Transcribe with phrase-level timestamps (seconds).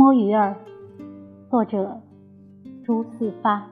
[0.00, 0.56] 摸鱼儿，
[1.50, 2.00] 作者
[2.82, 3.68] 朱四发。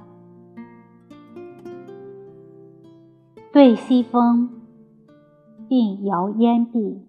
[3.50, 4.50] 对西风，
[5.70, 7.00] 鬓摇烟碧，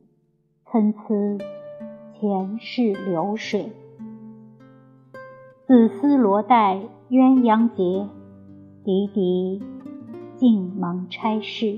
[0.64, 1.00] 参差
[2.14, 3.74] 前世流水。
[5.68, 6.78] 紫丝罗带
[7.10, 8.08] 鸳鸯结，
[8.86, 9.62] 滴滴
[10.38, 11.78] 尽蒙差事。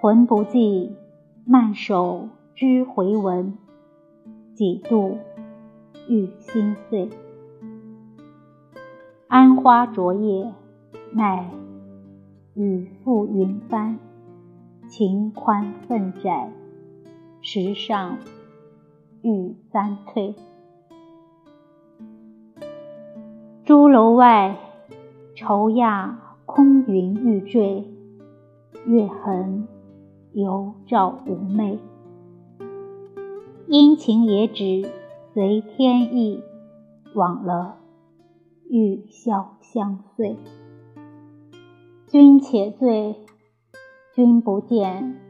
[0.00, 0.90] 魂不寄，
[1.44, 3.56] 慢手知回文。
[4.58, 5.18] 几度
[6.08, 7.08] 欲心碎。
[9.28, 10.52] 安花着叶，
[11.12, 11.48] 奈
[12.54, 14.00] 雨覆云帆。
[14.88, 16.50] 情宽愤窄，
[17.40, 18.18] 时上
[19.22, 20.34] 欲三退。
[23.64, 24.56] 朱楼外，
[25.36, 27.84] 愁亚空云欲坠，
[28.86, 29.68] 月痕
[30.32, 31.78] 犹照妩媚。
[33.70, 34.90] 阴晴也只
[35.34, 36.42] 随天意，
[37.14, 37.76] 枉了
[38.70, 40.38] 玉箫相随。
[42.06, 43.14] 君且醉，
[44.14, 45.20] 君不见，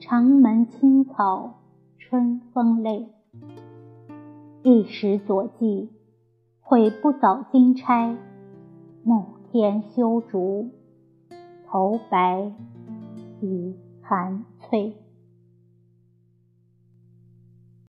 [0.00, 1.60] 长门青草
[1.96, 3.10] 春风泪。
[4.64, 5.88] 一时左迹，
[6.62, 8.16] 悔不早金钗。
[9.04, 10.70] 暮天修竹，
[11.68, 12.50] 头白
[13.40, 14.96] 已寒翠。